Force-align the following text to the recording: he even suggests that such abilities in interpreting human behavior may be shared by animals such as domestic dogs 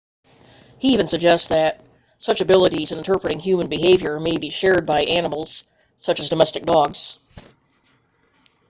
he 0.79 0.93
even 0.93 1.05
suggests 1.05 1.49
that 1.49 1.79
such 2.17 2.41
abilities 2.41 2.91
in 2.91 2.97
interpreting 2.97 3.39
human 3.39 3.67
behavior 3.67 4.19
may 4.19 4.35
be 4.39 4.49
shared 4.49 4.83
by 4.87 5.03
animals 5.03 5.63
such 5.95 6.19
as 6.19 6.27
domestic 6.27 6.65
dogs 6.65 7.19